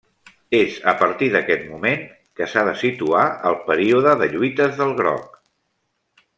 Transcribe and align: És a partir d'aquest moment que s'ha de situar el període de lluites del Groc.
És 0.59 0.77
a 0.91 0.93
partir 1.01 1.27
d'aquest 1.35 1.67
moment 1.73 2.01
que 2.39 2.49
s'ha 2.53 2.65
de 2.69 2.73
situar 2.85 3.23
el 3.53 3.61
període 3.69 4.17
de 4.23 4.33
lluites 4.35 4.77
del 4.83 4.99
Groc. 5.03 5.41